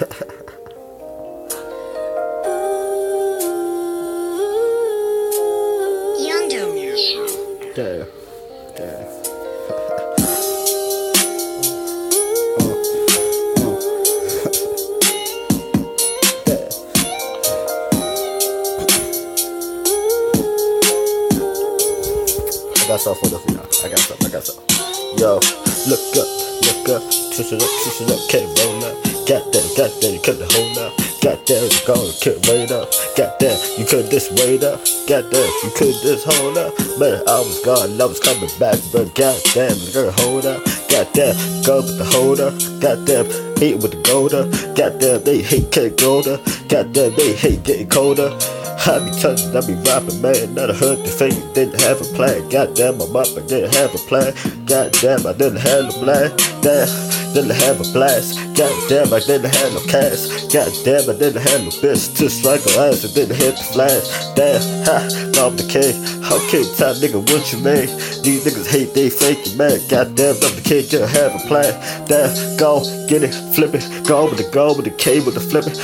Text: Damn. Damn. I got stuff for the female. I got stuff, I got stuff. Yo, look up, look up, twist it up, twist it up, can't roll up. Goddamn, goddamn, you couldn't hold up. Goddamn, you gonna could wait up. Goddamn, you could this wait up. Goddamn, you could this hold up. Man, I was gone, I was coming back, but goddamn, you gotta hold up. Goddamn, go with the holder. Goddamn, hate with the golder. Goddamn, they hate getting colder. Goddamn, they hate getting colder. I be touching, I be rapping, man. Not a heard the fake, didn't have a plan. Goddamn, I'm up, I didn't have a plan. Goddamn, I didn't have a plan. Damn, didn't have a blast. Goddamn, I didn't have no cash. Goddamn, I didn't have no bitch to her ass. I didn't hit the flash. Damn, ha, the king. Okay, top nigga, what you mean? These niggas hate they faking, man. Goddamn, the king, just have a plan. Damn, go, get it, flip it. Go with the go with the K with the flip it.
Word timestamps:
Damn. 0.00 0.08
Damn. 8.76 9.10
I 22.72 22.74
got 22.88 23.00
stuff 23.00 23.18
for 23.18 23.28
the 23.28 23.38
female. 23.46 23.68
I 23.84 23.88
got 23.88 23.98
stuff, 23.98 24.24
I 24.24 24.28
got 24.30 24.44
stuff. 24.44 24.64
Yo, 25.18 25.40
look 25.88 26.16
up, 26.16 26.28
look 26.64 26.88
up, 26.88 27.02
twist 27.34 27.52
it 27.52 27.62
up, 27.62 27.68
twist 27.82 28.00
it 28.00 28.10
up, 28.10 28.20
can't 28.30 28.58
roll 28.58 28.84
up. 28.84 29.09
Goddamn, 29.30 29.62
goddamn, 29.76 30.14
you 30.14 30.20
couldn't 30.20 30.50
hold 30.50 30.78
up. 30.78 30.92
Goddamn, 31.22 31.62
you 31.62 31.78
gonna 31.86 32.10
could 32.18 32.42
wait 32.50 32.72
up. 32.72 32.90
Goddamn, 33.14 33.54
you 33.78 33.86
could 33.86 34.10
this 34.10 34.26
wait 34.42 34.64
up. 34.64 34.82
Goddamn, 35.06 35.46
you 35.62 35.70
could 35.70 35.94
this 36.02 36.24
hold 36.26 36.58
up. 36.58 36.74
Man, 36.98 37.22
I 37.30 37.38
was 37.38 37.62
gone, 37.62 37.94
I 37.94 38.06
was 38.06 38.18
coming 38.18 38.50
back, 38.58 38.74
but 38.90 39.14
goddamn, 39.14 39.78
you 39.78 39.94
gotta 39.94 40.10
hold 40.26 40.46
up. 40.46 40.64
Goddamn, 40.90 41.38
go 41.62 41.78
with 41.78 41.98
the 41.98 42.10
holder. 42.10 42.50
Goddamn, 42.82 43.26
hate 43.54 43.78
with 43.78 43.92
the 43.94 44.02
golder. 44.02 44.50
Goddamn, 44.74 45.22
they 45.22 45.42
hate 45.42 45.70
getting 45.70 45.94
colder. 45.94 46.42
Goddamn, 46.66 47.14
they 47.14 47.32
hate 47.34 47.62
getting 47.62 47.88
colder. 47.88 48.34
I 48.82 48.98
be 48.98 49.14
touching, 49.14 49.54
I 49.54 49.60
be 49.62 49.78
rapping, 49.86 50.20
man. 50.20 50.54
Not 50.58 50.70
a 50.70 50.74
heard 50.74 50.98
the 50.98 51.06
fake, 51.06 51.38
didn't 51.54 51.80
have 51.82 52.00
a 52.00 52.08
plan. 52.18 52.48
Goddamn, 52.48 53.00
I'm 53.00 53.14
up, 53.14 53.30
I 53.38 53.46
didn't 53.46 53.78
have 53.78 53.94
a 53.94 54.02
plan. 54.10 54.34
Goddamn, 54.66 55.22
I 55.22 55.32
didn't 55.38 55.62
have 55.62 55.86
a 55.86 55.92
plan. 56.02 56.34
Damn, 56.66 56.88
didn't 57.34 57.56
have 57.56 57.80
a 57.80 57.86
blast. 57.92 58.38
Goddamn, 58.56 59.12
I 59.12 59.20
didn't 59.20 59.54
have 59.54 59.72
no 59.74 59.80
cash. 59.86 60.28
Goddamn, 60.52 61.10
I 61.10 61.14
didn't 61.18 61.42
have 61.42 61.62
no 61.62 61.70
bitch 61.80 62.16
to 62.18 62.24
her 62.26 62.88
ass. 62.88 63.04
I 63.04 63.14
didn't 63.14 63.36
hit 63.36 63.56
the 63.56 63.64
flash. 63.72 64.04
Damn, 64.34 64.60
ha, 64.84 65.30
the 65.48 65.66
king. 65.66 65.96
Okay, 66.20 66.62
top 66.76 66.96
nigga, 67.00 67.18
what 67.18 67.52
you 67.52 67.58
mean? 67.58 67.88
These 68.22 68.44
niggas 68.44 68.68
hate 68.68 68.92
they 68.94 69.08
faking, 69.08 69.56
man. 69.56 69.80
Goddamn, 69.88 70.36
the 70.40 70.62
king, 70.62 70.86
just 70.86 71.16
have 71.16 71.34
a 71.34 71.42
plan. 71.48 71.72
Damn, 72.06 72.30
go, 72.56 72.84
get 73.08 73.22
it, 73.22 73.32
flip 73.54 73.74
it. 73.74 73.84
Go 74.06 74.28
with 74.28 74.38
the 74.38 74.48
go 74.52 74.74
with 74.74 74.84
the 74.84 74.90
K 74.90 75.20
with 75.20 75.34
the 75.34 75.40
flip 75.40 75.66
it. 75.66 75.76